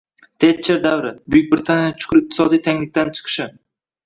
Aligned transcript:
Tetcher 0.43 0.79
davri— 0.85 1.11
Buyuk 1.35 1.51
Britaniyaning 1.51 1.93
chuqur 2.05 2.21
iqtisodiy 2.23 2.63
tanglikdan 2.71 3.15
chiqishi 3.21 3.49